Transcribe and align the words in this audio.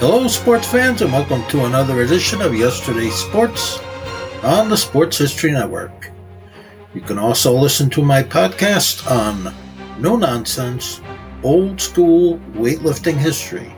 Hello, 0.00 0.26
sports 0.28 0.66
fans, 0.66 1.02
and 1.02 1.12
welcome 1.12 1.46
to 1.48 1.66
another 1.66 2.00
edition 2.00 2.40
of 2.40 2.56
Yesterday's 2.56 3.14
Sports 3.14 3.80
on 4.42 4.70
the 4.70 4.76
Sports 4.76 5.18
History 5.18 5.52
Network. 5.52 6.10
You 6.94 7.02
can 7.02 7.18
also 7.18 7.52
listen 7.52 7.90
to 7.90 8.02
my 8.02 8.22
podcast 8.22 9.06
on 9.10 9.54
No 10.00 10.16
Nonsense 10.16 11.02
Old 11.42 11.78
School 11.78 12.38
Weightlifting 12.54 13.18
History. 13.18 13.74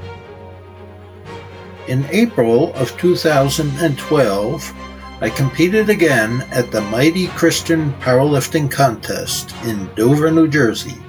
In 1.88 2.06
April 2.12 2.72
of 2.74 2.96
2012, 2.98 4.72
I 5.20 5.28
competed 5.28 5.90
again 5.90 6.42
at 6.52 6.70
the 6.70 6.82
Mighty 6.82 7.26
Christian 7.30 7.92
Powerlifting 7.94 8.70
Contest 8.70 9.52
in 9.64 9.92
Dover, 9.96 10.30
New 10.30 10.46
Jersey. 10.46 11.02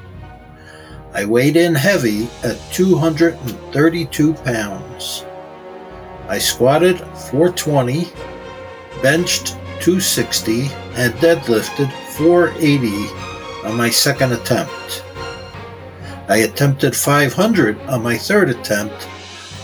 I 1.16 1.26
weighed 1.26 1.58
in 1.58 1.76
heavy 1.76 2.28
at 2.44 2.60
232 2.72 4.34
pounds. 4.34 5.26
I 6.28 6.40
squatted 6.40 6.98
420, 7.30 8.08
benched 9.04 9.50
260, 9.80 10.70
and 10.96 11.14
deadlifted 11.16 11.92
480 12.14 13.68
on 13.68 13.78
my 13.78 13.92
second 13.92 14.32
attempt. 14.32 15.04
I 16.30 16.38
attempted 16.38 16.96
500 16.96 17.80
on 17.82 18.02
my 18.02 18.18
third 18.18 18.50
attempt, 18.50 19.08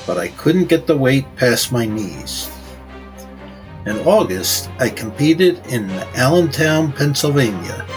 but 0.06 0.20
I 0.20 0.28
couldn't 0.28 0.70
get 0.70 0.86
the 0.86 0.98
weight 0.98 1.26
past 1.36 1.72
my 1.72 1.88
knees. 1.88 2.52
In 3.88 3.98
August, 4.00 4.70
I 4.78 4.90
competed 4.90 5.66
in 5.66 5.90
Allentown, 6.14 6.92
Pennsylvania 6.92 7.88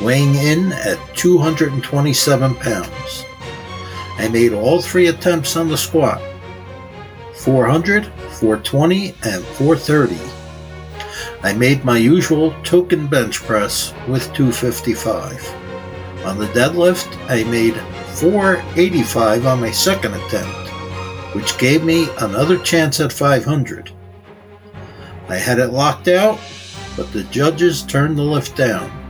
weighing 0.00 0.34
in 0.34 0.72
at 0.72 0.98
227 1.16 2.54
pounds. 2.56 3.24
I 4.18 4.28
made 4.28 4.52
all 4.52 4.80
three 4.80 5.08
attempts 5.08 5.56
on 5.56 5.68
the 5.68 5.76
squat 5.76 6.22
400, 7.34 8.06
420, 8.06 9.08
and 9.24 9.44
430. 9.44 10.16
I 11.42 11.52
made 11.52 11.84
my 11.84 11.98
usual 11.98 12.54
token 12.62 13.08
bench 13.08 13.40
press 13.40 13.92
with 14.06 14.32
255. 14.32 16.24
On 16.24 16.38
the 16.38 16.46
deadlift, 16.48 17.18
I 17.28 17.42
made 17.50 17.74
485 18.14 19.46
on 19.46 19.60
my 19.60 19.72
second 19.72 20.14
attempt, 20.14 20.70
which 21.34 21.58
gave 21.58 21.82
me 21.82 22.08
another 22.20 22.58
chance 22.58 23.00
at 23.00 23.12
500. 23.12 23.90
I 25.28 25.36
had 25.36 25.58
it 25.58 25.72
locked 25.72 26.06
out, 26.06 26.38
but 26.96 27.12
the 27.12 27.24
judges 27.24 27.82
turned 27.82 28.18
the 28.18 28.22
lift 28.22 28.54
down 28.56 29.01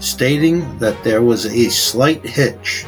stating 0.00 0.78
that 0.78 1.02
there 1.04 1.22
was 1.22 1.46
a 1.46 1.70
slight 1.70 2.24
hitch. 2.24 2.84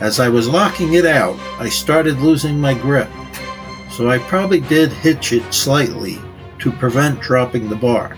As 0.00 0.20
I 0.20 0.28
was 0.28 0.48
locking 0.48 0.94
it 0.94 1.04
out, 1.04 1.38
I 1.58 1.68
started 1.68 2.20
losing 2.20 2.60
my 2.60 2.74
grip, 2.74 3.10
so 3.90 4.08
I 4.08 4.18
probably 4.18 4.60
did 4.60 4.92
hitch 4.92 5.32
it 5.32 5.52
slightly 5.52 6.18
to 6.60 6.70
prevent 6.70 7.20
dropping 7.20 7.68
the 7.68 7.76
bar. 7.76 8.16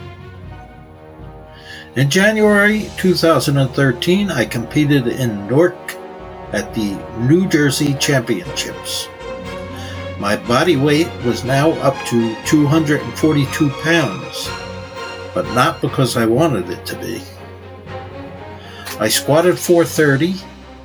In 1.97 2.09
January 2.09 2.91
2013, 2.97 4.31
I 4.31 4.45
competed 4.45 5.07
in 5.07 5.47
Newark 5.47 5.95
at 6.53 6.75
the 6.75 6.95
New 7.19 7.49
Jersey 7.49 7.95
Championships. 7.95 9.09
My 10.19 10.37
body 10.37 10.77
weight 10.77 11.11
was 11.25 11.45
now 11.45 11.73
up 11.83 11.97
to 12.07 12.37
242 12.47 13.71
pounds, 13.83 14.49
but 15.35 15.45
not 15.55 15.81
because 15.81 16.17
I 16.17 16.27
wanted 16.27 16.71
it 16.71 16.87
to 16.87 16.97
be. 16.97 17.23
I 19.03 19.09
squatted 19.09 19.59
430, 19.59 20.37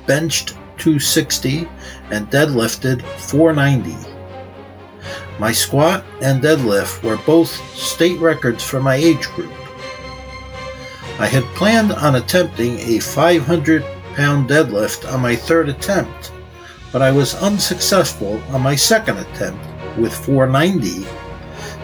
benched 0.08 0.48
260, 0.78 1.68
and 2.10 2.28
deadlifted 2.32 3.00
490. 3.00 3.94
My 5.38 5.52
squat 5.52 6.04
and 6.20 6.42
deadlift 6.42 7.04
were 7.04 7.18
both 7.18 7.50
state 7.76 8.18
records 8.18 8.64
for 8.64 8.80
my 8.82 8.96
age 8.96 9.28
group. 9.28 9.52
I 11.20 11.28
had 11.28 11.44
planned 11.54 11.92
on 11.92 12.16
attempting 12.16 12.80
a 12.80 12.98
500 12.98 13.84
pound 14.16 14.50
deadlift 14.50 15.08
on 15.12 15.20
my 15.20 15.36
third 15.36 15.68
attempt, 15.68 16.32
but 16.90 17.00
I 17.00 17.12
was 17.12 17.36
unsuccessful 17.36 18.42
on 18.48 18.62
my 18.62 18.74
second 18.74 19.18
attempt 19.18 19.64
with 19.96 20.12
490 20.12 21.06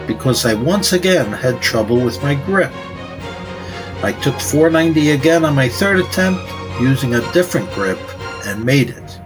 because 0.05 0.45
I 0.45 0.53
once 0.53 0.91
again 0.91 1.31
had 1.31 1.61
trouble 1.61 2.01
with 2.01 2.21
my 2.21 2.35
grip. 2.35 2.73
I 4.03 4.11
took 4.21 4.39
490 4.39 5.11
again 5.11 5.45
on 5.45 5.55
my 5.55 5.69
third 5.69 5.99
attempt 5.99 6.43
using 6.79 7.15
a 7.15 7.31
different 7.31 7.71
grip 7.73 7.99
and 8.45 8.63
made 8.63 8.89
it. 8.89 9.19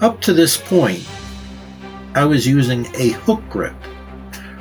Up 0.00 0.20
to 0.22 0.32
this 0.32 0.56
point, 0.56 1.06
I 2.14 2.24
was 2.24 2.46
using 2.46 2.86
a 2.94 3.10
hook 3.10 3.42
grip. 3.48 3.76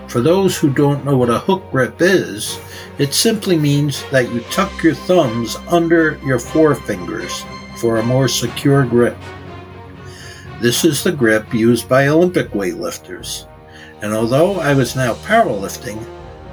For 0.07 0.21
those 0.21 0.57
who 0.57 0.69
don't 0.69 1.05
know 1.05 1.17
what 1.17 1.29
a 1.29 1.39
hook 1.39 1.69
grip 1.71 1.97
is, 2.01 2.59
it 2.97 3.13
simply 3.13 3.57
means 3.57 4.03
that 4.09 4.31
you 4.31 4.41
tuck 4.51 4.83
your 4.83 4.95
thumbs 4.95 5.57
under 5.67 6.19
your 6.25 6.39
forefingers 6.39 7.45
for 7.77 7.97
a 7.97 8.03
more 8.03 8.27
secure 8.27 8.85
grip. 8.85 9.17
This 10.59 10.83
is 10.83 11.03
the 11.03 11.11
grip 11.11 11.53
used 11.53 11.87
by 11.87 12.07
Olympic 12.07 12.49
weightlifters, 12.49 13.47
and 14.01 14.13
although 14.13 14.59
I 14.59 14.73
was 14.73 14.95
now 14.95 15.13
powerlifting, 15.13 16.03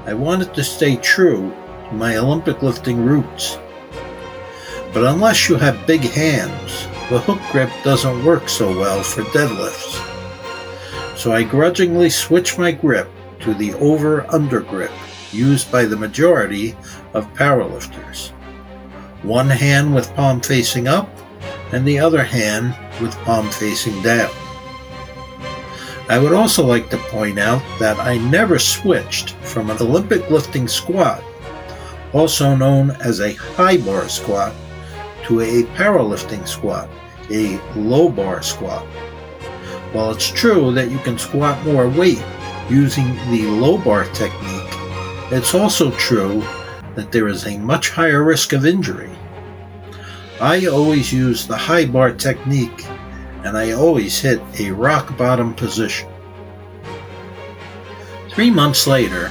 I 0.06 0.12
wanted 0.12 0.52
to 0.52 0.62
stay 0.62 0.96
true 0.96 1.50
to 1.88 1.94
my 1.94 2.18
Olympic 2.18 2.62
lifting 2.62 3.02
roots. 3.02 3.58
But 4.92 5.04
unless 5.04 5.48
you 5.48 5.56
have 5.56 5.86
big 5.86 6.02
hands, 6.02 6.86
the 7.08 7.20
hook 7.20 7.40
grip 7.50 7.70
doesn't 7.82 8.24
work 8.24 8.50
so 8.50 8.68
well 8.78 9.02
for 9.02 9.22
deadlifts. 9.22 10.00
So 11.16 11.32
I 11.32 11.42
grudgingly 11.42 12.10
switched 12.10 12.58
my 12.58 12.70
grip 12.70 13.10
to 13.40 13.54
the 13.54 13.72
over 13.74 14.30
under 14.30 14.60
grip 14.60 14.92
used 15.32 15.72
by 15.72 15.86
the 15.86 15.96
majority 15.96 16.76
of 17.14 17.32
powerlifters. 17.32 18.30
One 19.22 19.48
hand 19.48 19.94
with 19.94 20.14
palm 20.14 20.42
facing 20.42 20.86
up, 20.86 21.08
and 21.72 21.86
the 21.86 21.98
other 21.98 22.22
hand 22.22 22.76
with 23.00 23.16
palm 23.24 23.48
facing 23.50 24.02
down. 24.02 24.30
I 26.06 26.18
would 26.18 26.34
also 26.34 26.64
like 26.66 26.90
to 26.90 26.98
point 26.98 27.38
out 27.38 27.62
that 27.78 27.98
I 27.98 28.18
never 28.18 28.58
switched 28.58 29.30
from 29.36 29.70
an 29.70 29.78
Olympic 29.80 30.28
lifting 30.28 30.68
squat, 30.68 31.24
also 32.12 32.54
known 32.54 32.90
as 33.00 33.20
a 33.20 33.32
high 33.32 33.78
bar 33.78 34.08
squat, 34.10 34.54
to 35.24 35.40
a 35.40 35.62
powerlifting 35.76 36.46
squat, 36.46 36.90
a 37.30 37.58
low 37.74 38.10
bar 38.10 38.42
squat. 38.42 38.84
While 39.92 40.10
it's 40.10 40.28
true 40.28 40.72
that 40.74 40.90
you 40.90 40.98
can 40.98 41.18
squat 41.18 41.64
more 41.64 41.88
weight 41.88 42.22
using 42.68 43.14
the 43.30 43.46
low 43.46 43.78
bar 43.78 44.04
technique, 44.12 44.74
it's 45.32 45.54
also 45.54 45.90
true 45.92 46.42
that 46.96 47.12
there 47.12 47.28
is 47.28 47.46
a 47.46 47.58
much 47.58 47.88
higher 47.88 48.22
risk 48.22 48.52
of 48.52 48.66
injury. 48.66 49.10
I 50.38 50.66
always 50.66 51.10
use 51.10 51.46
the 51.46 51.56
high 51.56 51.86
bar 51.86 52.12
technique 52.12 52.86
and 53.44 53.58
I 53.58 53.72
always 53.72 54.18
hit 54.18 54.40
a 54.58 54.70
rock 54.70 55.16
bottom 55.18 55.54
position. 55.54 56.08
Three 58.30 58.50
months 58.50 58.86
later, 58.86 59.30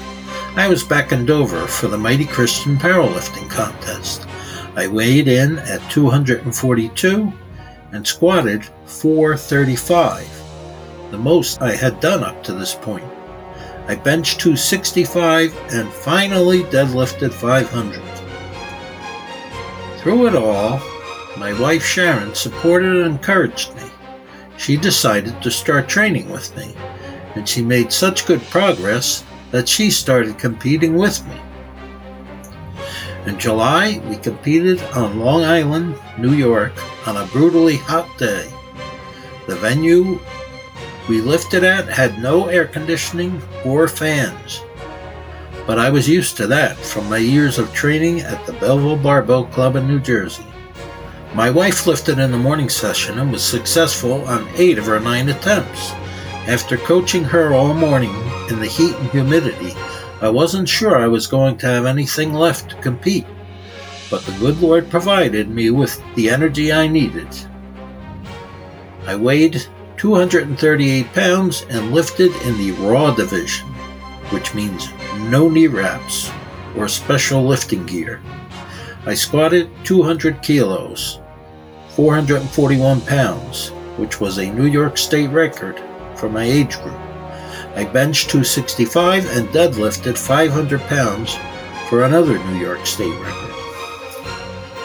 I 0.56 0.68
was 0.69 0.83
back 0.83 1.12
in 1.12 1.25
Dover 1.25 1.68
for 1.68 1.88
the 1.88 1.98
Mighty 1.98 2.25
Christian 2.25 2.77
Powerlifting 2.77 3.50
Contest. 3.50 4.27
I 4.75 4.88
weighed 4.88 5.27
in 5.27 5.57
at 5.60 5.81
242 5.89 7.33
and 7.92 8.07
squatted 8.07 8.65
435, 8.86 10.30
the 11.10 11.18
most 11.18 11.60
I 11.62 11.75
had 11.75 12.00
done 12.00 12.24
up 12.24 12.44
to 12.44 12.54
this 12.54 12.75
point. 12.75 13.06
I 13.88 13.95
benched 13.95 14.39
265 14.39 15.57
and 15.71 15.92
finally 15.92 16.63
deadlifted 16.65 17.33
500. 17.33 18.00
Through 20.00 20.27
it 20.27 20.36
all, 20.36 20.80
my 21.38 21.60
wife 21.60 21.83
Sharon 21.83 22.36
supported 22.36 22.95
and 22.95 23.07
encouraged 23.07 23.75
me. 23.75 23.83
She 24.63 24.77
decided 24.77 25.42
to 25.42 25.51
start 25.51 25.89
training 25.89 26.30
with 26.30 26.56
me, 26.56 26.74
and 27.36 27.45
she 27.45 27.62
made 27.62 27.92
such 27.92 28.25
good 28.25 28.42
progress 28.44 29.21
that 29.51 29.68
she 29.68 29.92
started 29.92 30.39
competing 30.39 30.95
with 30.95 31.21
me. 31.27 31.36
In 33.25 33.38
July, 33.38 34.01
we 34.07 34.15
competed 34.15 34.81
on 34.95 35.19
Long 35.19 35.44
Island, 35.44 35.98
New 36.18 36.31
York, 36.31 36.71
on 37.06 37.18
a 37.18 37.25
brutally 37.25 37.75
hot 37.75 38.07
day. 38.18 38.50
The 39.48 39.57
venue 39.57 40.18
we 41.10 41.19
lifted 41.19 41.65
at 41.65 41.89
had 41.89 42.19
no 42.19 42.48
air 42.48 42.65
conditioning 42.65 43.42
or 43.65 43.89
fans. 43.89 44.62
But 45.68 45.77
I 45.77 45.89
was 45.89 46.07
used 46.07 46.38
to 46.38 46.48
that 46.48 46.77
from 46.77 47.10
my 47.10 47.18
years 47.18 47.60
of 47.60 47.74
training 47.74 48.21
at 48.21 48.45
the 48.45 48.54
Belleville 48.54 49.04
Barbell 49.04 49.44
Club 49.48 49.75
in 49.75 49.89
New 49.89 50.00
Jersey. 50.00 50.45
My 51.35 51.50
wife 51.50 51.88
lifted 51.88 52.19
in 52.19 52.30
the 52.30 52.38
morning 52.38 52.69
session 52.69 53.18
and 53.18 53.31
was 53.31 53.44
successful 53.44 54.24
on 54.25 54.47
eight 54.56 54.77
of 54.77 54.85
her 54.85 55.00
nine 55.00 55.30
attempts. 55.30 55.89
After 56.47 56.77
coaching 56.77 57.24
her 57.24 57.53
all 57.53 57.74
morning 57.74 58.13
in 58.51 58.59
the 58.59 58.68
heat 58.68 58.95
and 58.97 59.09
humidity, 59.09 59.74
I 60.21 60.30
wasn't 60.30 60.69
sure 60.69 60.95
I 60.95 61.07
was 61.07 61.25
going 61.25 61.57
to 61.57 61.65
have 61.65 61.88
anything 61.88 62.35
left 62.35 62.69
to 62.69 62.75
compete, 62.75 63.25
but 64.12 64.21
the 64.21 64.31
good 64.33 64.62
Lord 64.62 64.91
provided 64.91 65.50
me 65.50 65.71
with 65.71 66.00
the 66.13 66.30
energy 66.30 66.71
I 66.71 66.88
needed. 66.88 67.27
I 69.07 69.15
weighed 69.15 69.65
238 69.97 71.13
pounds 71.13 71.65
and 71.68 71.94
lifted 71.94 72.31
in 72.44 72.59
the 72.59 72.74
raw 72.74 73.12
division, 73.12 73.69
which 74.29 74.53
means 74.53 74.88
no 75.31 75.50
knee 75.50 75.65
wraps 75.65 76.29
or 76.77 76.88
special 76.88 77.44
lifting 77.44 77.88
gear. 77.88 78.21
I 79.07 79.15
squatted 79.15 79.71
200 79.83 80.44
kilos, 80.44 81.19
441 81.95 83.01
pounds, 83.01 83.69
which 83.97 84.19
was 84.19 84.39
a 84.39 84.51
New 84.51 84.65
York 84.65 84.97
State 84.97 85.29
record 85.29 85.79
for 86.15 86.27
my 86.27 86.43
age 86.43 86.79
group. 86.79 86.97
I 87.75 87.85
benched 87.85 88.31
265 88.31 89.29
and 89.29 89.47
deadlifted 89.49 90.17
500 90.17 90.81
pounds 90.81 91.37
for 91.87 92.03
another 92.03 92.39
New 92.45 92.57
York 92.57 92.85
State 92.87 93.13
record. 93.21 93.53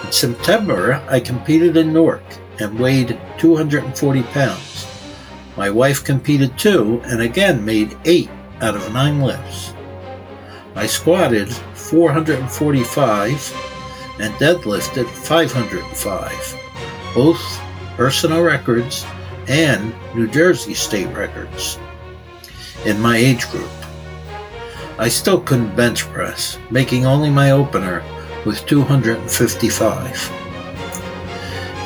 In 0.05 0.13
September, 0.13 1.03
I 1.09 1.21
competed 1.21 1.79
in 1.79 1.95
Newark 1.95 2.25
and 2.61 2.79
weighed 2.79 3.19
240 3.39 4.23
pounds. 4.25 4.87
My 5.57 5.71
wife 5.71 6.05
competed 6.05 6.59
too 6.59 7.01
and 7.05 7.23
again 7.23 7.65
made 7.65 7.97
8 8.05 8.29
out 8.61 8.77
of 8.77 8.93
9 8.93 9.23
lifts. 9.23 9.73
I 10.75 10.87
squatted 10.87 11.49
445 11.75 13.55
and 14.21 14.35
deadlifted 14.35 15.07
505, 15.07 16.68
both 17.15 17.41
personal 17.97 18.43
records 18.43 19.05
and 19.49 19.95
New 20.15 20.29
Jersey 20.29 20.75
state 20.75 21.09
records 21.15 21.79
in 22.85 23.01
my 23.01 23.17
age 23.17 23.49
group. 23.51 23.71
I 24.99 25.09
still 25.09 25.41
couldn't 25.41 25.77
bench 25.77 26.05
press, 26.07 26.59
making 26.71 27.07
only 27.07 27.31
my 27.31 27.53
opener 27.53 28.03
with 28.45 28.67
255. 28.67 30.33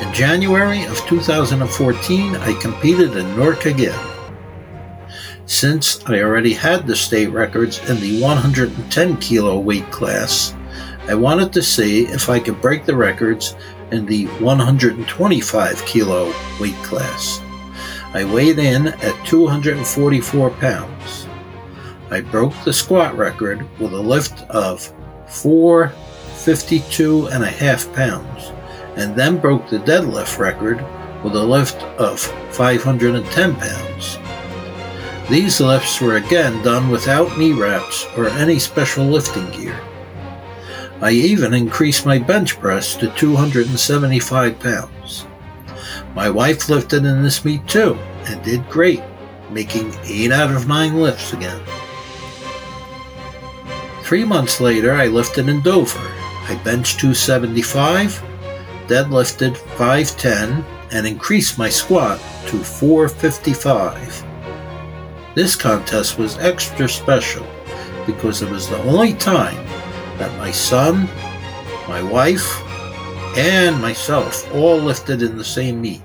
In 0.01 0.13
January 0.13 0.83
of 0.85 0.97
2014, 1.05 2.35
I 2.35 2.53
competed 2.59 3.15
in 3.15 3.35
Newark 3.35 3.65
again. 3.65 3.99
Since 5.45 6.03
I 6.05 6.21
already 6.21 6.53
had 6.53 6.87
the 6.87 6.95
state 6.95 7.27
records 7.27 7.79
in 7.89 7.99
the 7.99 8.21
110 8.21 9.17
kilo 9.17 9.59
weight 9.59 9.89
class, 9.91 10.55
I 11.07 11.15
wanted 11.15 11.51
to 11.53 11.61
see 11.61 12.05
if 12.05 12.29
I 12.29 12.39
could 12.39 12.61
break 12.61 12.85
the 12.85 12.95
records 12.95 13.55
in 13.93 14.05
the 14.05 14.25
125 14.41 15.85
kilo 15.85 16.33
weight 16.59 16.75
class. 16.83 17.39
I 18.13 18.25
weighed 18.25 18.59
in 18.59 18.87
at 18.87 19.25
244 19.25 20.49
pounds. 20.51 21.27
I 22.11 22.21
broke 22.21 22.53
the 22.63 22.73
squat 22.73 23.17
record 23.17 23.67
with 23.79 23.93
a 23.93 24.01
lift 24.01 24.41
of 24.49 24.93
452 25.27 27.27
and 27.27 27.43
a 27.43 27.47
half 27.47 27.91
pounds 27.93 28.51
and 28.95 29.15
then 29.15 29.37
broke 29.37 29.69
the 29.69 29.79
deadlift 29.79 30.37
record 30.37 30.77
with 31.23 31.35
a 31.35 31.43
lift 31.43 31.81
of 31.97 32.19
510 32.19 33.55
pounds. 33.55 34.17
These 35.29 35.61
lifts 35.61 36.01
were 36.01 36.17
again 36.17 36.61
done 36.63 36.89
without 36.89 37.37
knee 37.37 37.53
wraps 37.53 38.05
or 38.17 38.27
any 38.27 38.59
special 38.59 39.05
lifting 39.05 39.49
gear. 39.51 39.79
I 41.03 41.11
even 41.11 41.53
increased 41.53 42.05
my 42.05 42.17
bench 42.17 42.59
press 42.59 42.95
to 42.95 43.09
275 43.11 44.59
pounds. 44.59 45.27
My 46.15 46.29
wife 46.29 46.69
lifted 46.69 47.05
in 47.05 47.21
this 47.21 47.43
meet 47.43 47.67
too 47.67 47.95
and 48.25 48.41
did 48.41 48.69
great, 48.69 49.03
making 49.51 49.93
8 50.05 50.31
out 50.31 50.51
of 50.51 50.67
9 50.67 51.01
lifts 51.01 51.33
again. 51.33 51.61
Three 54.03 54.23
months 54.23 54.61
later, 54.61 54.93
I 54.93 55.07
lifted 55.07 55.49
in 55.49 55.61
Dover. 55.61 55.99
I 56.47 56.59
benched 56.63 57.01
275 57.01 58.23
deadlifted 58.87 59.57
510 59.77 60.63
and 60.91 61.07
increased 61.07 61.57
my 61.57 61.69
squat 61.69 62.19
to 62.47 62.63
455. 62.63 64.23
This 65.35 65.55
contest 65.55 66.17
was 66.17 66.37
extra 66.37 66.87
special 66.87 67.45
because 68.05 68.41
it 68.41 68.49
was 68.49 68.69
the 68.69 68.81
only 68.83 69.13
time 69.13 69.62
that 70.17 70.37
my 70.37 70.51
son, 70.51 71.09
my 71.87 72.01
wife, 72.01 72.61
and 73.37 73.81
myself 73.81 74.53
all 74.53 74.77
lifted 74.77 75.21
in 75.21 75.37
the 75.37 75.43
same 75.43 75.81
meet. 75.81 76.01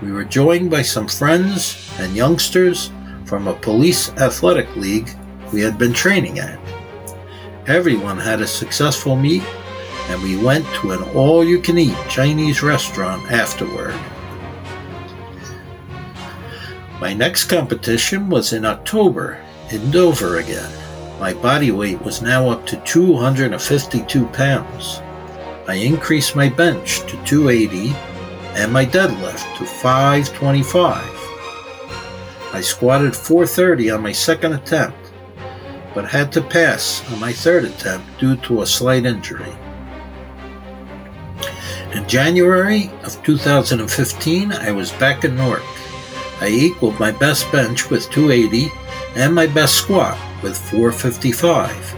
We 0.00 0.12
were 0.12 0.24
joined 0.24 0.70
by 0.70 0.82
some 0.82 1.08
friends 1.08 1.92
and 1.98 2.16
youngsters 2.16 2.90
from 3.24 3.46
a 3.46 3.54
police 3.54 4.10
athletic 4.14 4.74
league 4.76 5.10
we 5.52 5.60
had 5.60 5.78
been 5.78 5.92
training 5.92 6.38
at. 6.38 6.58
Everyone 7.66 8.18
had 8.18 8.40
a 8.40 8.46
successful 8.46 9.16
meet 9.16 9.42
and 10.08 10.22
we 10.22 10.36
went 10.36 10.66
to 10.74 10.92
an 10.92 11.02
all 11.14 11.44
you 11.44 11.60
can 11.60 11.78
eat 11.78 11.96
Chinese 12.08 12.62
restaurant 12.62 13.30
afterward. 13.30 13.94
My 17.00 17.12
next 17.12 17.44
competition 17.44 18.28
was 18.28 18.52
in 18.52 18.64
October 18.64 19.42
in 19.70 19.90
Dover 19.90 20.38
again. 20.38 20.81
My 21.22 21.32
body 21.34 21.70
weight 21.70 22.02
was 22.02 22.20
now 22.20 22.48
up 22.50 22.66
to 22.66 22.76
252 22.78 24.26
pounds. 24.26 25.00
I 25.68 25.74
increased 25.74 26.34
my 26.34 26.48
bench 26.48 26.98
to 27.02 27.16
280 27.24 27.94
and 28.60 28.72
my 28.72 28.84
deadlift 28.84 29.56
to 29.58 29.64
525. 29.64 31.00
I 32.52 32.60
squatted 32.60 33.14
430 33.14 33.92
on 33.92 34.02
my 34.02 34.10
second 34.10 34.54
attempt, 34.54 35.12
but 35.94 36.10
had 36.10 36.32
to 36.32 36.42
pass 36.42 37.08
on 37.12 37.20
my 37.20 37.32
third 37.32 37.66
attempt 37.66 38.18
due 38.18 38.34
to 38.38 38.62
a 38.62 38.66
slight 38.66 39.06
injury. 39.06 39.54
In 41.92 42.08
January 42.08 42.90
of 43.04 43.22
2015, 43.22 44.50
I 44.50 44.72
was 44.72 44.90
back 44.90 45.22
in 45.22 45.36
Newark. 45.36 45.62
I 46.40 46.48
equaled 46.48 46.98
my 46.98 47.12
best 47.12 47.48
bench 47.52 47.90
with 47.90 48.10
280 48.10 48.72
and 49.14 49.32
my 49.32 49.46
best 49.46 49.76
squat 49.76 50.18
with 50.42 50.56
455. 50.56 51.96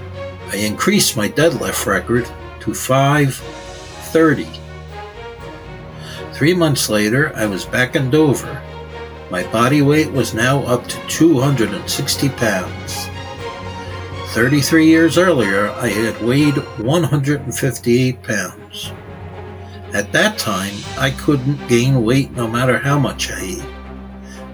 I 0.53 0.57
increased 0.57 1.17
my 1.17 1.29
deadlift 1.29 1.87
record 1.87 2.29
to 2.61 2.75
530. 2.75 4.47
Three 6.33 6.55
months 6.55 6.89
later, 6.89 7.33
I 7.35 7.47
was 7.47 7.65
back 7.65 7.97
in 7.97 8.11
Dover. 8.11 8.63
My 9.31 9.43
body 9.51 9.83
weight 9.83 10.11
was 10.13 10.35
now 10.35 10.61
up 10.63 10.87
to 10.87 11.09
260 11.09 12.29
pounds. 12.31 13.09
33 14.29 14.87
years 14.87 15.17
earlier, 15.17 15.71
I 15.71 15.89
had 15.89 16.21
weighed 16.23 16.57
158 16.57 18.23
pounds. 18.23 18.93
At 19.93 20.11
that 20.11 20.39
time, 20.39 20.75
I 20.99 21.13
couldn't 21.13 21.69
gain 21.69 22.05
weight 22.05 22.33
no 22.33 22.49
matter 22.49 22.79
how 22.79 22.99
much 22.99 23.31
I 23.31 23.41
ate. 23.41 23.65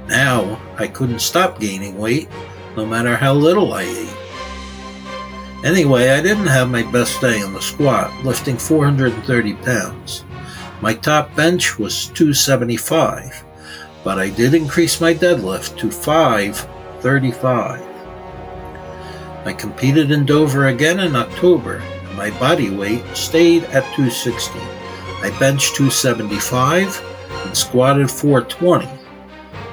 Now, 0.07 0.61
I 0.77 0.87
couldn't 0.87 1.21
stop 1.21 1.59
gaining 1.59 1.97
weight 1.97 2.29
no 2.77 2.87
matter 2.87 3.17
how 3.17 3.35
little 3.35 3.73
I 3.73 3.85
eat. 3.85 4.17
Anyway, 5.65 6.09
I 6.09 6.23
didn't 6.23 6.47
have 6.47 6.71
my 6.71 6.83
best 6.83 7.21
day 7.21 7.43
on 7.43 7.53
the 7.53 7.61
squat, 7.61 8.11
lifting 8.25 8.57
430 8.57 9.55
pounds. 9.55 10.25
My 10.81 10.95
top 10.95 11.37
bench 11.37 11.79
was 11.79 12.07
275, 12.07 13.45
but 14.03 14.19
I 14.19 14.31
did 14.31 14.55
increase 14.55 15.01
my 15.01 15.13
deadlift 15.13 15.77
to 15.79 15.91
535. 15.91 17.81
I 19.45 19.53
competed 19.53 20.11
in 20.11 20.25
Dover 20.25 20.69
again 20.69 21.01
in 21.01 21.15
October, 21.15 21.77
and 21.77 22.17
my 22.17 22.31
body 22.39 22.71
weight 22.71 23.05
stayed 23.15 23.65
at 23.65 23.85
260. 23.95 24.59
I 25.23 25.31
benched 25.39 25.77
275 25.77 27.05
and 27.45 27.57
squatted 27.57 28.11
420, 28.11 28.87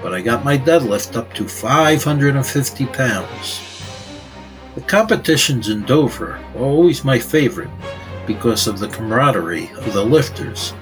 but 0.07 0.15
I 0.15 0.21
got 0.21 0.45
my 0.45 0.57
deadlift 0.57 1.17
up 1.17 1.33
to 1.33 1.45
550 1.45 2.85
pounds. 2.85 3.61
The 4.75 4.79
competitions 4.79 5.67
in 5.67 5.83
Dover 5.83 6.39
were 6.55 6.63
always 6.63 7.03
my 7.03 7.19
favorite 7.19 7.69
because 8.25 8.67
of 8.67 8.79
the 8.79 8.87
camaraderie 8.87 9.69
of 9.73 9.91
the 9.91 10.05
lifters 10.05 10.73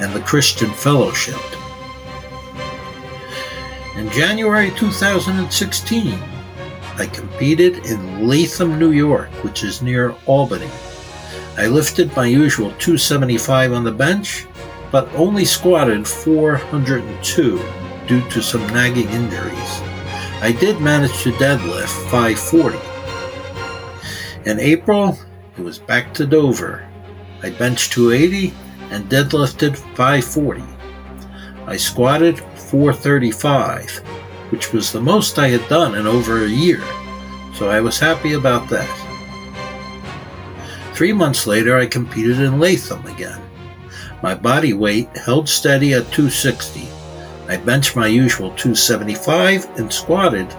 and 0.00 0.12
the 0.12 0.22
Christian 0.22 0.68
fellowship. 0.72 1.38
In 3.94 4.10
January 4.10 4.72
2016, 4.72 6.18
I 6.96 7.06
competed 7.06 7.86
in 7.86 8.26
Latham, 8.26 8.80
New 8.80 8.90
York, 8.90 9.30
which 9.44 9.62
is 9.62 9.80
near 9.80 10.12
Albany. 10.26 10.70
I 11.56 11.68
lifted 11.68 12.16
my 12.16 12.26
usual 12.26 12.70
275 12.80 13.74
on 13.74 13.84
the 13.84 13.92
bench, 13.92 14.44
but 14.90 15.08
only 15.14 15.44
squatted 15.44 16.08
402 16.08 17.81
due 18.06 18.28
to 18.30 18.42
some 18.42 18.66
nagging 18.68 19.08
injuries. 19.10 19.82
I 20.40 20.52
did 20.58 20.80
manage 20.80 21.22
to 21.22 21.32
deadlift 21.32 22.10
540. 22.10 22.78
In 24.50 24.58
April, 24.58 25.18
it 25.56 25.62
was 25.62 25.78
back 25.78 26.12
to 26.14 26.26
Dover. 26.26 26.88
I 27.42 27.50
benched 27.50 27.92
280 27.92 28.52
and 28.90 29.08
deadlifted 29.08 29.76
540. 29.96 30.62
I 31.66 31.76
squatted 31.76 32.40
435, 32.40 33.98
which 34.50 34.72
was 34.72 34.90
the 34.90 35.00
most 35.00 35.38
I 35.38 35.48
had 35.48 35.68
done 35.68 35.94
in 35.94 36.06
over 36.06 36.44
a 36.44 36.48
year, 36.48 36.82
so 37.54 37.70
I 37.70 37.80
was 37.80 37.98
happy 37.98 38.32
about 38.32 38.68
that. 38.68 38.98
Three 40.94 41.12
months 41.12 41.46
later, 41.46 41.78
I 41.78 41.86
competed 41.86 42.40
in 42.40 42.58
Latham 42.58 43.06
again. 43.06 43.40
My 44.22 44.34
body 44.34 44.72
weight 44.72 45.08
held 45.16 45.48
steady 45.48 45.94
at 45.94 46.10
260. 46.12 46.88
I 47.52 47.58
benched 47.58 47.96
my 47.96 48.06
usual 48.06 48.48
275 48.48 49.78
and 49.78 49.92
squatted 49.92 50.50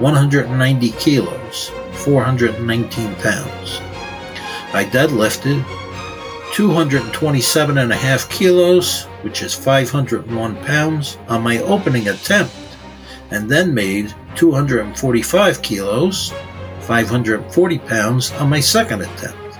190 0.00 0.90
kilos, 0.92 1.70
419 1.92 3.14
pounds. 3.16 3.80
I 4.72 4.88
deadlifted 4.90 5.62
227 6.54 7.76
and 7.76 7.92
a 7.92 7.94
half 7.94 8.30
kilos, 8.30 9.04
which 9.20 9.42
is 9.42 9.54
501 9.54 10.56
pounds, 10.64 11.18
on 11.28 11.42
my 11.42 11.58
opening 11.58 12.08
attempt, 12.08 12.54
and 13.30 13.46
then 13.46 13.74
made 13.74 14.14
245 14.36 15.60
kilos, 15.60 16.32
540 16.80 17.78
pounds, 17.80 18.32
on 18.32 18.48
my 18.48 18.60
second 18.60 19.02
attempt. 19.02 19.58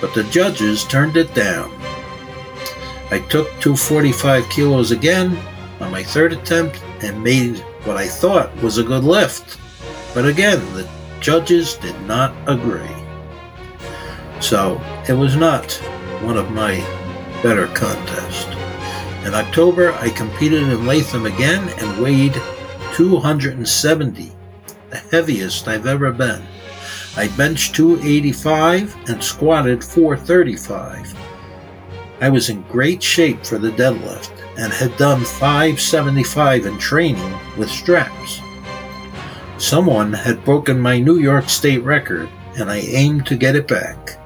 But 0.00 0.14
the 0.14 0.24
judges 0.30 0.84
turned 0.84 1.18
it 1.18 1.34
down. 1.34 1.70
I 3.10 3.18
took 3.28 3.48
245 3.60 4.48
kilos 4.48 4.90
again 4.90 5.38
on 5.82 5.90
my 5.90 6.02
third 6.02 6.32
attempt 6.32 6.82
and 7.02 7.22
made 7.22 7.58
what 7.84 7.96
I 7.96 8.06
thought 8.06 8.54
was 8.62 8.78
a 8.78 8.84
good 8.84 9.04
lift. 9.04 9.58
But 10.14 10.26
again, 10.26 10.60
the 10.74 10.88
judges 11.20 11.74
did 11.74 12.00
not 12.02 12.34
agree. 12.48 12.80
So 14.40 14.80
it 15.08 15.12
was 15.12 15.36
not 15.36 15.72
one 16.22 16.36
of 16.36 16.50
my 16.52 16.76
better 17.42 17.66
contests. 17.68 18.46
In 19.26 19.34
October, 19.34 19.92
I 19.94 20.10
competed 20.10 20.62
in 20.62 20.86
Latham 20.86 21.26
again 21.26 21.68
and 21.78 22.02
weighed 22.02 22.34
270, 22.94 24.32
the 24.90 24.96
heaviest 24.96 25.68
I've 25.68 25.86
ever 25.86 26.12
been. 26.12 26.42
I 27.16 27.28
benched 27.36 27.74
285 27.74 29.10
and 29.10 29.22
squatted 29.22 29.84
435. 29.84 31.14
I 32.22 32.28
was 32.28 32.50
in 32.50 32.62
great 32.62 33.02
shape 33.02 33.44
for 33.44 33.58
the 33.58 33.72
deadlift 33.72 34.30
and 34.56 34.72
had 34.72 34.96
done 34.96 35.24
575 35.24 36.66
in 36.66 36.78
training 36.78 37.34
with 37.58 37.68
straps. 37.68 38.40
Someone 39.58 40.12
had 40.12 40.44
broken 40.44 40.78
my 40.78 41.00
New 41.00 41.18
York 41.18 41.48
State 41.48 41.82
record 41.82 42.28
and 42.56 42.70
I 42.70 42.76
aimed 42.76 43.26
to 43.26 43.36
get 43.36 43.56
it 43.56 43.66
back. 43.66 44.20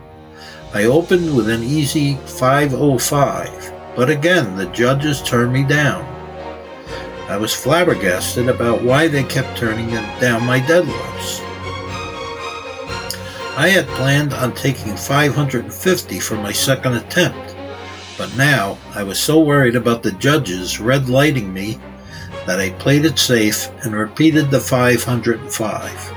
I 0.74 0.84
opened 0.84 1.34
with 1.34 1.48
an 1.48 1.62
easy 1.62 2.16
505, 2.26 3.72
but 3.96 4.10
again 4.10 4.58
the 4.58 4.66
judges 4.66 5.22
turned 5.22 5.54
me 5.54 5.64
down. 5.64 6.04
I 7.30 7.38
was 7.38 7.54
flabbergasted 7.54 8.50
about 8.50 8.82
why 8.82 9.08
they 9.08 9.24
kept 9.24 9.56
turning 9.56 9.88
down 10.20 10.44
my 10.44 10.60
deadlifts. 10.60 11.40
I 13.56 13.68
had 13.68 13.86
planned 13.88 14.34
on 14.34 14.52
taking 14.52 14.94
550 14.98 16.20
for 16.20 16.34
my 16.34 16.52
second 16.52 16.92
attempt, 16.92 17.45
but 18.18 18.34
now 18.36 18.78
I 18.94 19.02
was 19.02 19.18
so 19.18 19.40
worried 19.40 19.76
about 19.76 20.02
the 20.02 20.12
judges 20.12 20.80
red 20.80 21.08
lighting 21.08 21.52
me 21.52 21.78
that 22.46 22.60
I 22.60 22.70
played 22.70 23.04
it 23.04 23.18
safe 23.18 23.68
and 23.84 23.94
repeated 23.94 24.50
the 24.50 24.60
505 24.60 26.12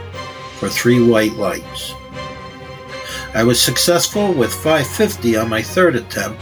for 0.60 0.70
three 0.70 1.02
white 1.02 1.34
lights. 1.34 1.94
I 3.34 3.44
was 3.44 3.62
successful 3.62 4.34
with 4.34 4.54
550 4.54 5.38
on 5.38 5.50
my 5.50 5.62
third 5.62 5.96
attempt, 5.96 6.42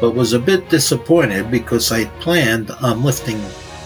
but 0.00 0.14
was 0.14 0.32
a 0.32 0.38
bit 0.38 0.68
disappointed 0.68 1.50
because 1.50 1.90
I 1.92 2.04
had 2.04 2.20
planned 2.20 2.70
on 2.82 3.02
lifting 3.02 3.38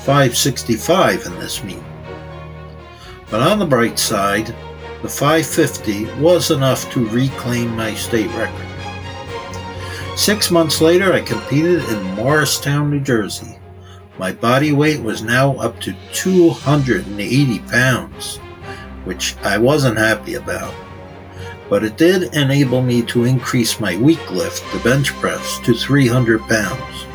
565 0.04 1.26
in 1.26 1.38
this 1.38 1.62
meet. 1.64 1.82
But 3.30 3.40
on 3.40 3.58
the 3.58 3.66
bright 3.66 3.98
side, 3.98 4.54
the 5.02 5.08
550 5.08 6.04
was 6.20 6.50
enough 6.50 6.90
to 6.92 7.08
reclaim 7.08 7.74
my 7.76 7.94
state 7.94 8.30
record. 8.34 8.73
Six 10.16 10.50
months 10.50 10.80
later, 10.80 11.12
I 11.12 11.20
competed 11.20 11.84
in 11.84 12.14
Morristown, 12.14 12.90
New 12.90 13.00
Jersey. 13.00 13.58
My 14.18 14.32
body 14.32 14.72
weight 14.72 15.02
was 15.02 15.22
now 15.22 15.56
up 15.56 15.80
to 15.80 15.94
280 16.12 17.58
pounds, 17.60 18.36
which 19.04 19.36
I 19.42 19.58
wasn't 19.58 19.98
happy 19.98 20.34
about 20.34 20.72
but 21.68 21.84
it 21.84 21.96
did 21.96 22.34
enable 22.34 22.82
me 22.82 23.02
to 23.02 23.24
increase 23.24 23.80
my 23.80 23.96
weak 23.96 24.30
lift, 24.30 24.62
the 24.72 24.78
bench 24.80 25.12
press, 25.14 25.58
to 25.60 25.74
300 25.74 26.40
pounds. 26.42 27.06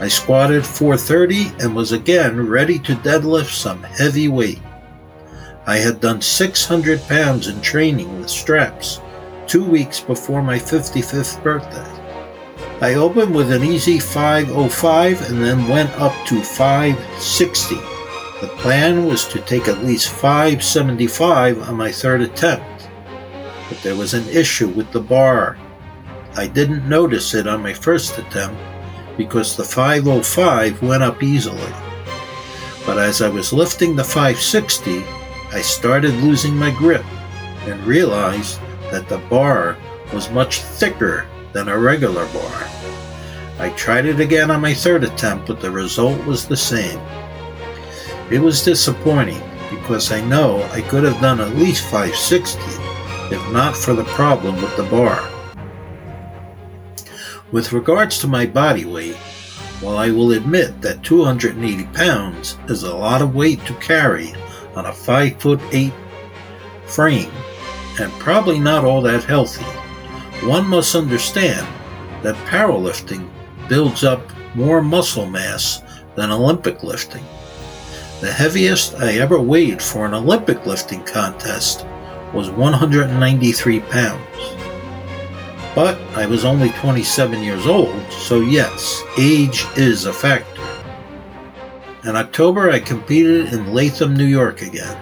I 0.00 0.08
squatted 0.08 0.64
430 0.64 1.62
and 1.62 1.76
was 1.76 1.92
again 1.92 2.48
ready 2.48 2.78
to 2.80 2.94
deadlift 2.96 3.52
some 3.52 3.82
heavy 3.82 4.28
weight. 4.28 4.62
I 5.66 5.76
had 5.76 6.00
done 6.00 6.22
600 6.22 7.02
pounds 7.02 7.48
in 7.48 7.60
training 7.60 8.18
with 8.18 8.30
straps 8.30 9.00
two 9.46 9.64
weeks 9.64 10.00
before 10.00 10.42
my 10.42 10.58
55th 10.58 11.42
birthday. 11.42 11.99
I 12.80 12.94
opened 12.94 13.34
with 13.34 13.52
an 13.52 13.62
easy 13.62 13.98
505 13.98 15.30
and 15.30 15.42
then 15.42 15.68
went 15.68 15.90
up 16.00 16.14
to 16.26 16.42
560. 16.42 17.74
The 18.40 18.54
plan 18.56 19.04
was 19.06 19.26
to 19.28 19.40
take 19.40 19.68
at 19.68 19.84
least 19.84 20.08
575 20.08 21.68
on 21.68 21.76
my 21.76 21.92
third 21.92 22.22
attempt 22.22 22.80
but 23.70 23.80
there 23.82 23.94
was 23.94 24.14
an 24.14 24.28
issue 24.28 24.68
with 24.68 24.90
the 24.90 25.00
bar. 25.00 25.56
I 26.36 26.48
didn't 26.48 26.88
notice 26.88 27.34
it 27.34 27.46
on 27.46 27.62
my 27.62 27.72
first 27.72 28.18
attempt 28.18 28.60
because 29.16 29.56
the 29.56 29.62
505 29.62 30.82
went 30.82 31.04
up 31.04 31.22
easily. 31.22 31.72
But 32.84 32.98
as 32.98 33.22
I 33.22 33.28
was 33.28 33.52
lifting 33.52 33.94
the 33.94 34.02
560, 34.02 35.04
I 35.52 35.60
started 35.60 36.14
losing 36.14 36.56
my 36.56 36.72
grip 36.72 37.04
and 37.68 37.80
realized 37.86 38.58
that 38.90 39.08
the 39.08 39.18
bar 39.18 39.76
was 40.12 40.30
much 40.30 40.62
thicker 40.62 41.28
than 41.52 41.68
a 41.68 41.78
regular 41.78 42.26
bar. 42.32 42.68
I 43.58 43.72
tried 43.76 44.06
it 44.06 44.20
again 44.20 44.50
on 44.50 44.60
my 44.60 44.72
third 44.72 45.04
attempt, 45.04 45.46
but 45.46 45.60
the 45.60 45.70
result 45.70 46.24
was 46.26 46.46
the 46.46 46.56
same. 46.56 47.00
It 48.30 48.40
was 48.40 48.64
disappointing 48.64 49.42
because 49.70 50.12
I 50.12 50.20
know 50.22 50.62
I 50.72 50.80
could 50.80 51.04
have 51.04 51.20
done 51.20 51.40
at 51.40 51.56
least 51.56 51.84
560 51.84 52.60
if 53.30 53.52
not 53.52 53.76
for 53.76 53.94
the 53.94 54.04
problem 54.04 54.56
with 54.56 54.76
the 54.76 54.82
bar. 54.84 55.28
With 57.52 57.72
regards 57.72 58.18
to 58.20 58.28
my 58.28 58.46
body 58.46 58.84
weight, 58.84 59.16
while 59.80 59.96
I 59.96 60.10
will 60.10 60.32
admit 60.32 60.80
that 60.82 61.02
280 61.04 61.84
pounds 61.96 62.58
is 62.68 62.82
a 62.82 62.94
lot 62.94 63.22
of 63.22 63.34
weight 63.34 63.64
to 63.66 63.74
carry 63.74 64.32
on 64.74 64.86
a 64.86 64.92
5 64.92 65.40
foot 65.40 65.60
8 65.72 65.92
frame 66.86 67.32
and 68.00 68.12
probably 68.14 68.58
not 68.58 68.84
all 68.84 69.00
that 69.02 69.24
healthy, 69.24 69.64
one 70.42 70.66
must 70.66 70.94
understand 70.94 71.66
that 72.22 72.34
powerlifting 72.46 73.28
builds 73.68 74.04
up 74.04 74.20
more 74.54 74.82
muscle 74.82 75.26
mass 75.26 75.82
than 76.16 76.30
Olympic 76.30 76.82
lifting. 76.82 77.24
The 78.20 78.32
heaviest 78.32 78.96
I 78.96 79.14
ever 79.14 79.40
weighed 79.40 79.80
for 79.80 80.06
an 80.06 80.14
Olympic 80.14 80.66
lifting 80.66 81.02
contest 81.04 81.86
was 82.34 82.50
193 82.50 83.80
pounds. 83.80 84.26
But 85.74 86.00
I 86.16 86.26
was 86.26 86.44
only 86.44 86.70
27 86.70 87.42
years 87.42 87.66
old, 87.66 88.10
so 88.10 88.40
yes, 88.40 89.02
age 89.18 89.64
is 89.76 90.06
a 90.06 90.12
factor. 90.12 90.62
In 92.04 92.16
October, 92.16 92.70
I 92.70 92.80
competed 92.80 93.52
in 93.52 93.72
Latham, 93.72 94.16
New 94.16 94.26
York 94.26 94.62
again. 94.62 94.96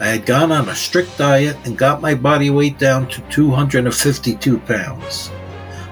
I 0.00 0.06
had 0.06 0.26
gone 0.26 0.52
on 0.52 0.68
a 0.68 0.74
strict 0.76 1.18
diet 1.18 1.56
and 1.64 1.76
got 1.76 2.00
my 2.00 2.14
body 2.14 2.50
weight 2.50 2.78
down 2.78 3.08
to 3.08 3.20
252 3.22 4.58
pounds. 4.60 5.30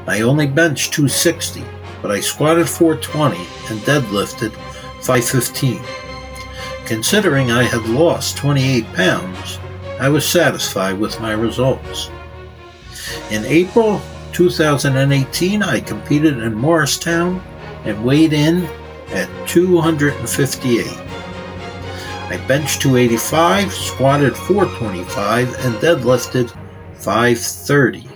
I 0.06 0.20
only 0.20 0.46
benched 0.46 0.92
260, 0.94 1.64
but 2.02 2.12
I 2.12 2.20
squatted 2.20 2.68
420 2.68 3.36
and 3.68 3.80
deadlifted 3.80 4.52
515. 5.02 5.80
Considering 6.84 7.50
I 7.50 7.64
had 7.64 7.88
lost 7.88 8.36
28 8.36 8.84
pounds, 8.94 9.58
I 9.98 10.08
was 10.08 10.28
satisfied 10.28 11.00
with 11.00 11.20
my 11.20 11.32
results. 11.32 12.08
In 13.32 13.44
April 13.44 14.00
2018, 14.32 15.64
I 15.64 15.80
competed 15.80 16.38
in 16.38 16.54
Morristown 16.54 17.42
and 17.84 18.04
weighed 18.04 18.32
in 18.32 18.66
at 19.08 19.28
258. 19.48 21.05
I 22.28 22.38
benched 22.49 22.83
285, 22.83 23.73
squatted 23.73 24.37
425, 24.37 25.64
and 25.64 25.75
deadlifted 25.76 26.50
530. 26.95 28.09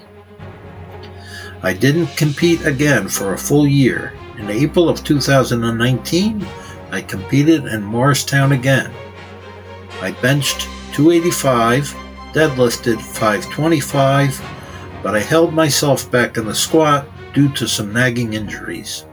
I 1.62 1.72
didn't 1.72 2.08
compete 2.16 2.66
again 2.66 3.06
for 3.06 3.34
a 3.34 3.38
full 3.38 3.68
year. 3.68 4.12
In 4.36 4.50
April 4.50 4.88
of 4.88 5.04
2019, 5.04 6.44
I 6.90 7.02
competed 7.02 7.66
in 7.66 7.84
Morristown 7.84 8.50
again. 8.50 8.90
I 10.02 10.10
benched 10.22 10.62
285, 10.92 11.94
deadlifted 12.32 13.00
525, 13.00 14.42
but 15.04 15.14
I 15.14 15.20
held 15.20 15.54
myself 15.54 16.10
back 16.10 16.36
in 16.36 16.46
the 16.46 16.54
squat 16.54 17.06
due 17.32 17.48
to 17.50 17.68
some 17.68 17.92
nagging 17.92 18.32
injuries. 18.32 19.04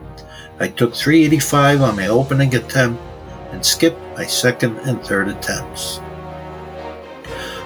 I 0.60 0.70
took 0.70 0.96
385 0.96 1.84
on 1.84 1.96
my 1.96 2.08
opening 2.08 2.56
attempt 2.56 3.00
and 3.51 3.66
skipped 3.66 4.01
my 4.18 4.25
second 4.25 4.77
and 4.80 5.01
third 5.04 5.27
attempts. 5.27 6.00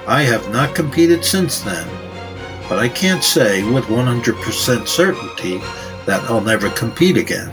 I 0.08 0.24
have 0.24 0.52
not 0.52 0.76
competed 0.76 1.24
since 1.24 1.62
then, 1.62 1.88
but 2.68 2.80
I 2.80 2.90
can't 2.90 3.24
say 3.24 3.64
with 3.70 3.86
100% 3.86 4.88
certainty 4.88 5.58
that 6.06 6.24
I'll 6.30 6.42
never 6.42 6.70
compete 6.72 7.18
again. 7.18 7.52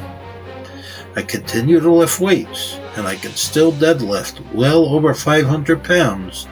I 1.16 1.22
continue 1.22 1.80
to 1.80 1.90
lift 1.90 2.20
weights, 2.20 2.78
and 2.96 3.06
I 3.06 3.16
can 3.16 3.32
still 3.32 3.72
deadlift 3.72 4.40
well 4.54 4.84
over 4.86 5.14
500 5.14 5.82
pounds 5.82 6.46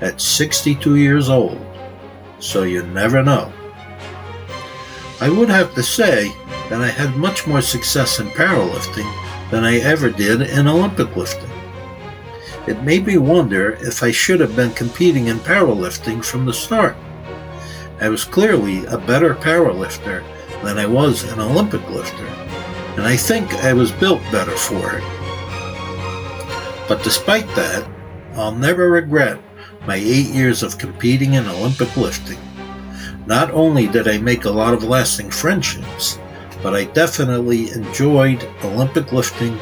at 0.00 0.20
62 0.20 0.96
years 0.96 1.28
old, 1.28 1.60
so 2.38 2.62
you 2.62 2.82
never 2.82 3.22
know. 3.22 3.52
I 5.20 5.28
would 5.28 5.48
have 5.48 5.74
to 5.74 5.82
say 5.82 6.28
that 6.68 6.80
I 6.80 6.88
had 6.88 7.16
much 7.16 7.46
more 7.46 7.62
success 7.62 8.18
in 8.18 8.28
powerlifting 8.28 9.10
than 9.52 9.64
I 9.64 9.80
ever 9.80 10.08
did 10.08 10.40
in 10.40 10.66
Olympic 10.66 11.14
lifting. 11.14 11.50
It 12.66 12.82
made 12.82 13.04
me 13.06 13.18
wonder 13.18 13.72
if 13.82 14.02
I 14.02 14.10
should 14.10 14.40
have 14.40 14.56
been 14.56 14.72
competing 14.72 15.26
in 15.26 15.40
powerlifting 15.40 16.24
from 16.24 16.46
the 16.46 16.54
start. 16.54 16.96
I 18.00 18.08
was 18.08 18.24
clearly 18.24 18.86
a 18.86 18.96
better 18.96 19.34
powerlifter 19.34 20.24
than 20.62 20.78
I 20.78 20.86
was 20.86 21.24
an 21.24 21.38
Olympic 21.38 21.86
lifter, 21.90 22.24
and 22.96 23.02
I 23.02 23.14
think 23.14 23.52
I 23.56 23.74
was 23.74 23.92
built 23.92 24.22
better 24.32 24.56
for 24.56 24.96
it. 24.96 25.04
But 26.88 27.04
despite 27.04 27.46
that, 27.54 27.86
I'll 28.34 28.54
never 28.54 28.90
regret 28.90 29.38
my 29.86 29.96
eight 29.96 30.28
years 30.28 30.62
of 30.62 30.78
competing 30.78 31.34
in 31.34 31.46
Olympic 31.46 31.94
lifting. 31.98 32.38
Not 33.26 33.50
only 33.50 33.86
did 33.86 34.08
I 34.08 34.16
make 34.16 34.46
a 34.46 34.50
lot 34.50 34.72
of 34.72 34.82
lasting 34.82 35.30
friendships, 35.30 36.18
but 36.62 36.74
I 36.74 36.84
definitely 36.84 37.70
enjoyed 37.72 38.48
Olympic 38.64 39.12
lifting 39.12 39.58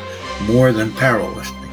more 0.46 0.72
than 0.72 0.90
powerlifting. 0.90 1.70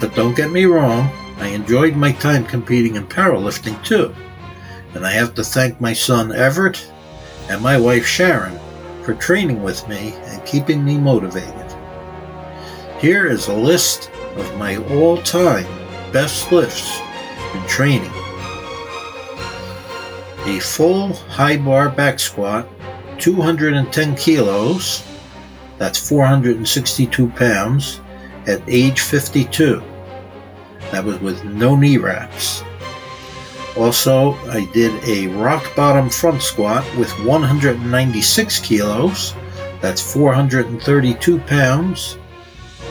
But 0.00 0.14
don't 0.14 0.36
get 0.36 0.50
me 0.50 0.64
wrong, 0.64 1.10
I 1.38 1.48
enjoyed 1.48 1.96
my 1.96 2.12
time 2.12 2.44
competing 2.44 2.96
in 2.96 3.06
powerlifting 3.06 3.82
too. 3.84 4.14
And 4.94 5.06
I 5.06 5.12
have 5.12 5.34
to 5.34 5.44
thank 5.44 5.80
my 5.80 5.92
son 5.92 6.32
Everett 6.32 6.90
and 7.48 7.62
my 7.62 7.78
wife 7.78 8.06
Sharon 8.06 8.58
for 9.04 9.14
training 9.14 9.62
with 9.62 9.86
me 9.88 10.14
and 10.26 10.44
keeping 10.44 10.84
me 10.84 10.98
motivated. 10.98 11.54
Here 12.98 13.26
is 13.26 13.48
a 13.48 13.54
list 13.54 14.10
of 14.36 14.56
my 14.56 14.76
all 14.88 15.16
time 15.22 15.66
best 16.12 16.50
lifts 16.50 17.00
in 17.54 17.62
training. 17.66 18.12
A 20.46 20.60
full 20.60 21.12
high 21.12 21.58
bar 21.58 21.90
back 21.90 22.18
squat, 22.18 22.66
210 23.18 24.16
kilos, 24.16 25.04
that's 25.78 25.98
462 26.08 27.28
pounds, 27.30 28.00
at 28.46 28.62
age 28.66 29.00
52. 29.00 29.82
That 30.90 31.04
was 31.04 31.20
with 31.20 31.44
no 31.44 31.76
knee 31.76 31.98
wraps. 31.98 32.62
Also, 33.76 34.32
I 34.48 34.64
did 34.72 34.92
a 35.04 35.28
rock 35.36 35.64
bottom 35.76 36.10
front 36.10 36.42
squat 36.42 36.84
with 36.96 37.12
196 37.24 38.58
kilos. 38.60 39.34
That's 39.80 40.12
432 40.12 41.38
pounds. 41.40 42.18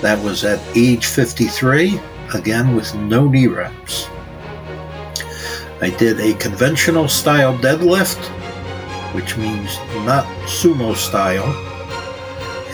That 0.01 0.23
was 0.23 0.45
at 0.45 0.61
age 0.77 1.05
53, 1.05 1.99
again 2.33 2.75
with 2.75 2.93
no 2.95 3.27
knee 3.27 3.47
wraps. 3.47 4.07
I 5.81 5.89
did 5.97 6.19
a 6.19 6.33
conventional 6.35 7.07
style 7.07 7.57
deadlift, 7.57 8.36
which 9.13 9.37
means 9.37 9.77
not 10.05 10.25
sumo 10.45 10.95
style. 10.95 11.45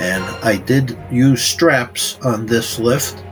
And 0.01 0.23
I 0.43 0.57
did 0.57 0.97
use 1.11 1.41
straps 1.41 2.17
on 2.23 2.45
this 2.45 2.79
lift, 2.79 3.23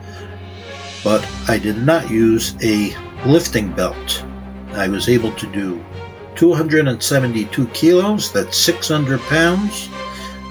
but 1.04 1.28
I 1.48 1.58
did 1.58 1.78
not 1.78 2.10
use 2.10 2.56
a 2.64 2.96
lifting 3.26 3.72
belt. 3.74 4.24
I 4.74 4.88
was 4.88 5.10
able 5.10 5.32
to 5.34 5.48
do 5.48 5.84
272 6.36 7.68
kilos, 7.68 8.32
that's 8.32 8.58
600 8.58 9.20
pounds. 9.22 9.90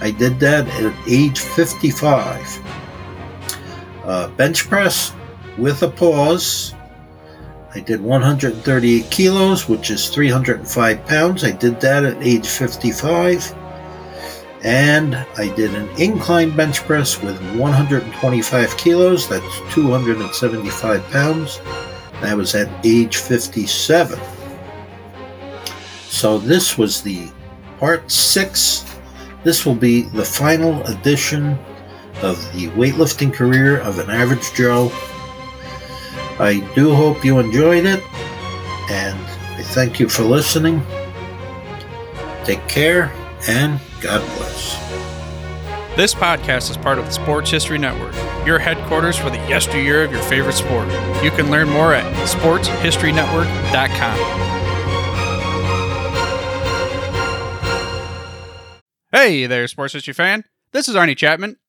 I 0.01 0.11
did 0.11 0.41
that 0.41 0.67
at 0.69 0.95
age 1.09 1.41
55. 1.41 2.59
Uh, 4.05 4.29
bench 4.29 4.69
press 4.69 5.13
with 5.59 5.83
a 5.83 5.89
pause. 5.89 6.75
I 7.73 7.79
did 7.81 8.01
138 8.01 9.11
kilos, 9.11 9.69
which 9.69 9.91
is 9.91 10.09
305 10.09 11.07
pounds. 11.07 11.45
I 11.45 11.53
did 11.53 11.81
that 11.81 12.05
at 12.05 12.21
age 12.21 12.49
55. 12.49 13.55
And 14.63 15.15
I 15.15 15.55
did 15.55 15.75
an 15.75 15.89
incline 15.91 16.55
bench 16.55 16.81
press 16.81 17.23
with 17.23 17.41
125 17.57 18.77
kilos, 18.77 19.29
that's 19.29 19.61
275 19.73 21.11
pounds. 21.11 21.61
That 22.21 22.37
was 22.37 22.55
at 22.55 22.69
age 22.85 23.17
57. 23.17 24.19
So 26.09 26.39
this 26.39 26.77
was 26.77 27.01
the 27.01 27.31
part 27.79 28.11
six. 28.11 28.85
This 29.45 29.65
will 29.65 29.77
be 29.77 30.03
the 30.03 30.25
final 30.25 30.85
edition 30.87 31.59
of 32.21 32.37
the 32.53 32.69
weightlifting 32.71 33.33
career 33.33 33.79
of 33.79 33.99
an 33.99 34.11
average 34.11 34.53
Joe. 34.53 34.93
I 36.41 36.61
do 36.75 36.95
hope 36.95 37.23
you 37.23 37.39
enjoyed 37.39 37.85
it, 37.85 38.03
and 38.91 39.19
I 39.59 39.63
thank 39.63 40.01
you 40.01 40.09
for 40.09 40.23
listening. 40.23 40.83
Take 42.45 42.67
care, 42.67 43.13
and 43.47 43.79
God 44.01 44.27
bless. 44.39 44.81
This 45.97 46.15
podcast 46.15 46.71
is 46.71 46.79
part 46.79 46.99
of 46.99 47.05
the 47.05 47.11
Sports 47.11 47.51
History 47.51 47.77
Network, 47.77 48.15
your 48.47 48.59
headquarters 48.59 49.19
for 49.19 49.29
the 49.29 49.37
yesteryear 49.37 50.03
of 50.03 50.13
your 50.13 50.23
favorite 50.23 50.55
sport. 50.55 50.89
You 51.23 51.31
can 51.31 51.51
learn 51.51 51.69
more 51.69 51.93
at 51.93 52.11
sportshistorynetwork.com. 52.27 54.47
Hey 59.13 59.45
there, 59.45 59.69
sports 59.69 59.93
history 59.93 60.15
fan. 60.15 60.45
This 60.73 60.89
is 60.89 60.95
Arnie 60.95 61.17
Chapman, 61.17 61.57